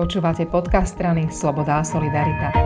[0.00, 2.56] Počúvate podcast strany Sloboda a Solidarita.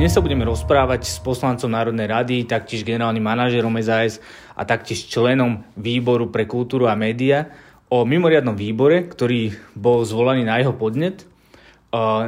[0.00, 4.24] Dnes sa budeme rozprávať s poslancom Národnej rady, taktiež generálnym manažerom SAS
[4.56, 7.52] a taktiež členom výboru pre kultúru a média
[7.92, 11.28] o mimoriadnom výbore, ktorý bol zvolaný na jeho podnet,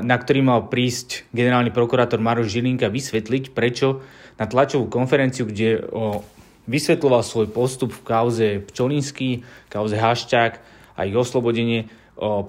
[0.05, 4.05] na ktorý mal prísť generálny prokurátor Maroš Žilinka vysvetliť, prečo
[4.37, 5.89] na tlačovú konferenciu, kde
[6.69, 9.41] vysvetloval svoj postup v kauze Pčolinský,
[9.73, 10.53] kauze Hašťák
[11.01, 11.89] a ich oslobodenie,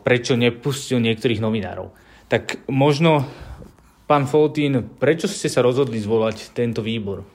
[0.01, 1.89] prečo nepustil niektorých novinárov.
[2.29, 3.25] Tak možno,
[4.09, 7.25] pán Foltín, prečo ste sa rozhodli zvolať tento výbor?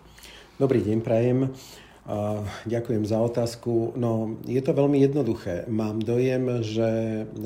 [0.59, 1.38] Dobrý deň, prajem.
[2.65, 3.93] Ďakujem za otázku.
[3.95, 5.69] No, je to veľmi jednoduché.
[5.69, 6.89] Mám dojem, že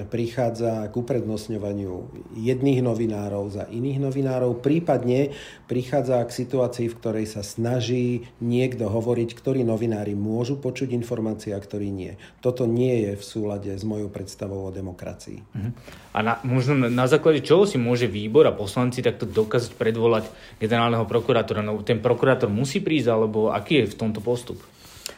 [0.09, 2.07] prichádza k uprednostňovaniu
[2.39, 5.35] jedných novinárov za iných novinárov, prípadne
[5.67, 11.61] prichádza k situácii, v ktorej sa snaží niekto hovoriť, ktorí novinári môžu počuť informácie a
[11.61, 12.15] ktorí nie.
[12.39, 15.43] Toto nie je v súlade s mojou predstavou o demokracii.
[15.51, 15.71] Mhm.
[16.15, 20.31] A na, možno na základe čoho si môže výbor a poslanci takto dokázať predvolať
[20.63, 21.59] generálneho prokurátora?
[21.59, 24.61] No, ten prokurátor musí prísť, alebo aký je v tomto postup?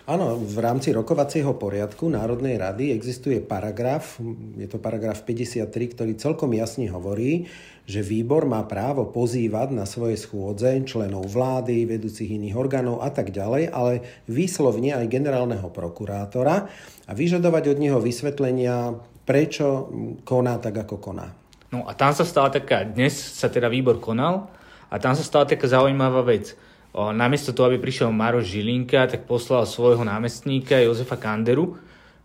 [0.07, 4.23] Áno, v rámci rokovacieho poriadku Národnej rady existuje paragraf,
[4.55, 7.51] je to paragraf 53, ktorý celkom jasne hovorí,
[7.91, 13.35] že výbor má právo pozývať na svoje schôdze členov vlády, vedúcich iných orgánov a tak
[13.35, 16.71] ďalej, ale výslovne aj generálneho prokurátora
[17.07, 18.95] a vyžadovať od neho vysvetlenia,
[19.27, 19.91] prečo
[20.23, 21.35] koná tak, ako koná.
[21.75, 24.55] No a tam sa stala taká, dnes sa teda výbor konal
[24.87, 26.55] a tam sa stala taká zaujímavá vec
[26.97, 31.77] namiesto toho, aby prišiel Maroš Žilinka, tak poslal svojho námestníka Jozefa Kanderu.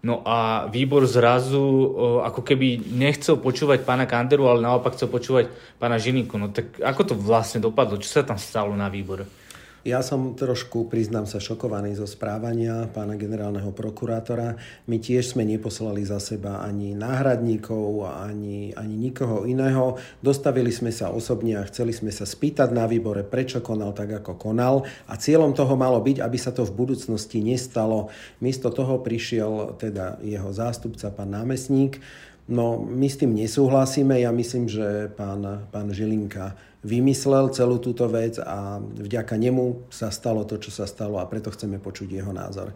[0.02, 1.62] No a výbor zrazu
[2.26, 6.42] ako keby nechcel počúvať pána Kanderu, ale naopak chcel počúvať pána Žilinku.
[6.42, 8.02] No tak ako to vlastne dopadlo?
[8.02, 9.30] Čo sa tam stalo na výbore?
[9.82, 14.54] Ja som trošku, priznám sa, šokovaný zo správania pána generálneho prokurátora.
[14.86, 19.98] My tiež sme neposlali za seba ani náhradníkov, ani, ani nikoho iného.
[20.22, 24.38] Dostavili sme sa osobne a chceli sme sa spýtať na výbore, prečo konal tak, ako
[24.38, 24.86] konal.
[25.10, 28.14] A cieľom toho malo byť, aby sa to v budúcnosti nestalo.
[28.38, 31.98] Miesto toho prišiel teda jeho zástupca, pán námestník,
[32.52, 34.18] No, my s tým nesúhlasíme.
[34.20, 40.42] Ja myslím, že pán, pán Žilinka vymyslel celú túto vec a vďaka nemu sa stalo
[40.50, 42.74] to, čo sa stalo a preto chceme počuť jeho názor.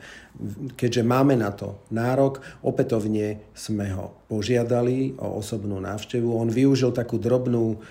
[0.78, 6.30] Keďže máme na to nárok, opätovne sme ho požiadali o osobnú návštevu.
[6.38, 7.82] On využil takú drobnú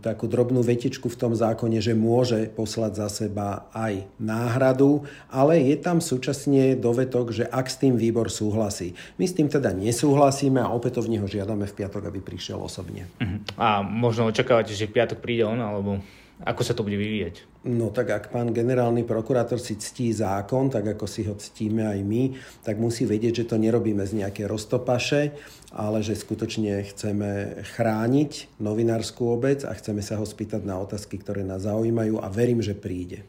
[0.00, 5.76] takú drobnú vetičku v tom zákone, že môže poslať za seba aj náhradu, ale je
[5.80, 8.96] tam súčasne dovetok, že ak s tým výbor súhlasí.
[9.20, 13.08] My s tým teda nesúhlasíme a opätovne ho žiadame v piatok, aby prišiel osobne.
[13.20, 13.38] Uh-huh.
[13.60, 16.00] A možno očakávate, že v piatok príde on, alebo
[16.44, 17.64] ako sa to bude vyvíjať?
[17.64, 22.00] No tak ak pán generálny prokurátor si ctí zákon, tak ako si ho ctíme aj
[22.04, 22.22] my,
[22.60, 25.32] tak musí vedieť, že to nerobíme z nejaké roztopaše,
[25.72, 31.40] ale že skutočne chceme chrániť novinárskú obec a chceme sa ho spýtať na otázky, ktoré
[31.40, 33.24] nás zaujímajú a verím, že príde.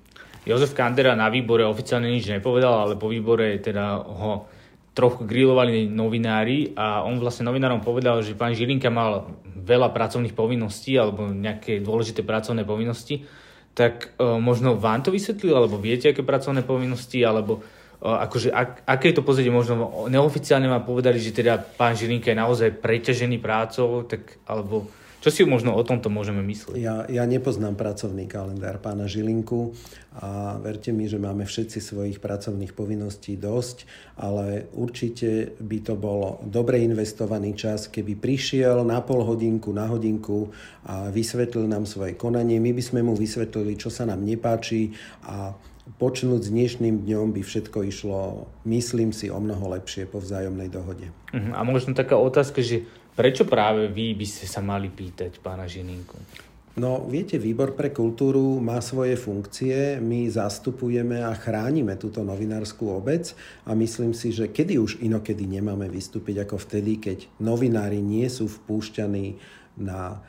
[0.45, 4.45] Jozef Kandera na výbore oficiálne nič nepovedal, ale po výbore teda ho
[4.95, 10.95] trochu grilovali novinári a on vlastne novinárom povedal, že pán Žilinka mal veľa pracovných povinností
[10.95, 13.27] alebo nejaké dôležité pracovné povinnosti,
[13.75, 18.87] tak uh, možno vám to vysvetlil, alebo viete, aké pracovné povinnosti, alebo uh, akože, ak,
[18.87, 24.07] aké to pozrieť, možno neoficiálne vám povedali, že teda pán Žilinka je naozaj preťažený prácou,
[24.07, 24.87] tak, alebo
[25.25, 26.77] čo si možno o tomto môžeme myslieť?
[26.77, 29.73] Ja, ja nepoznám pracovný kalendár pána Žilinku
[30.21, 33.89] a verte mi, že máme všetci svojich pracovných povinností dosť,
[34.21, 40.53] ale určite by to bol dobre investovaný čas, keby prišiel na pol hodinku, na hodinku
[40.85, 42.61] a vysvetlil nám svoje konanie.
[42.61, 44.93] My by sme mu vysvetlili, čo sa nám nepáči
[45.25, 45.57] a
[46.01, 51.13] počnúť s dnešným dňom by všetko išlo, myslím si, o mnoho lepšie po vzájomnej dohode.
[51.29, 51.53] Uh-huh.
[51.53, 56.19] A možno taká otázka, že Prečo práve vy by ste sa mali pýtať pána Žininku?
[56.75, 63.31] No, viete, Výbor pre kultúru má svoje funkcie, my zastupujeme a chránime túto novinárskú obec
[63.63, 68.51] a myslím si, že kedy už inokedy nemáme vystúpiť ako vtedy, keď novinári nie sú
[68.51, 69.39] vpúšťaní
[69.79, 70.19] na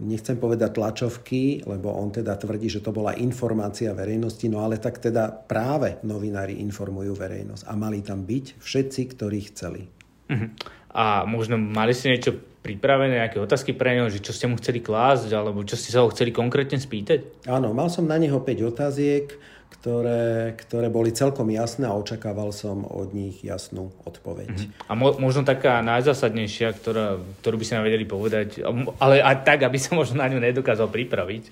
[0.00, 5.02] nechcem povedať tlačovky, lebo on teda tvrdí, že to bola informácia verejnosti, no ale tak
[5.02, 9.97] teda práve novinári informujú verejnosť a mali tam byť všetci, ktorí chceli.
[10.28, 10.50] Uh-huh
[10.98, 12.34] a možno mali ste niečo
[12.64, 16.02] pripravené, nejaké otázky pre neho, že čo ste mu chceli klásť, alebo čo ste sa
[16.02, 17.46] ho chceli konkrétne spýtať?
[17.46, 19.30] Áno, mal som na neho 5 otáziek,
[19.78, 24.50] ktoré, ktoré boli celkom jasné a očakával som od nich jasnú odpoveď.
[24.50, 24.90] Uh-huh.
[24.90, 28.66] A mo- možno taká najzásadnejšia, ktorá, ktorú by ste nám vedeli povedať,
[28.98, 31.44] ale aj tak, aby sa možno na ňu nedokázal pripraviť.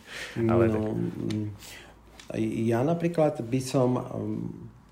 [0.42, 0.90] Ale no, tak.
[0.90, 1.48] Mm,
[2.66, 4.44] ja napríklad by som mm,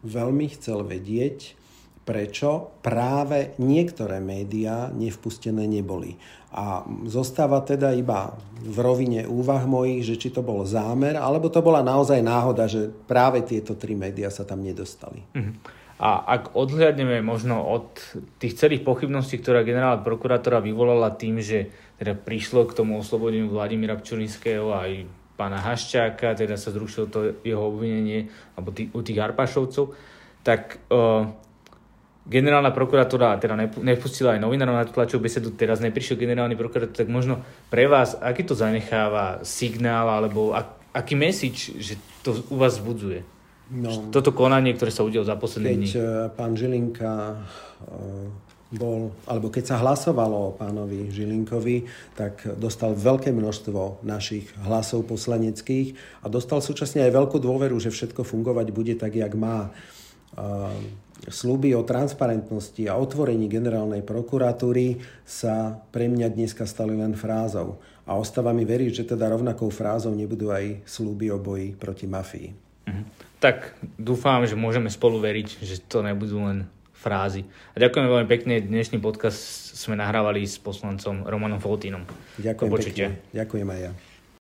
[0.07, 1.64] veľmi chcel vedieť,
[2.05, 6.21] prečo práve niektoré médiá nevpustené neboli.
[6.55, 11.65] A zostáva teda iba v rovine úvah mojich, že či to bol zámer, alebo to
[11.65, 15.25] bola naozaj náhoda, že práve tieto tri médiá sa tam nedostali.
[15.35, 15.55] Mm-hmm.
[15.99, 17.99] A ak odhľadneme možno od
[18.39, 23.95] tých celých pochybností, ktorá generálna prokurátora vyvolala tým, že teda prišlo k tomu oslobodeniu Vladimíra
[23.99, 25.07] Pčolinského aj
[25.39, 29.95] pána Haščáka, teda sa zrušilo to jeho obvinenie alebo tý, u tých Arpašovcov,
[30.43, 31.31] tak uh,
[32.25, 33.55] generálna prokuratúra teda
[33.85, 38.49] nepustila aj novinárov na tlačovú besedu, teraz neprišiel generálny prokurátor, tak možno pre vás, aký
[38.49, 43.21] to zanecháva signál alebo ak, aký message, že to u vás vzbudzuje?
[43.65, 45.89] No, toto konanie, ktoré sa udialo za posledné dní.
[45.89, 51.89] Keď eh, pán Žilinka eh, bol, alebo keď sa hlasovalo o pánovi Žilinkovi,
[52.19, 58.27] tak dostal veľké množstvo našich hlasov poslaneckých a dostal súčasne aj veľkú dôveru, že všetko
[58.27, 59.71] fungovať bude tak, jak má.
[61.25, 67.81] Slúby o transparentnosti a otvorení generálnej prokuratúry sa pre mňa dneska stali len frázou.
[68.05, 72.49] A ostáva mi veriť, že teda rovnakou frázou nebudú aj slúby o boji proti mafii.
[72.85, 76.65] Mhm tak dúfam, že môžeme spolu veriť, že to nebudú len
[76.97, 77.45] frázy.
[77.77, 78.65] A ďakujem veľmi pekne.
[78.65, 79.37] Dnešný podcast
[79.77, 82.09] sme nahrávali s poslancom Romanom Foltínom.
[82.41, 83.07] Ďakujem pekne.
[83.37, 83.93] Ďakujem aj ja.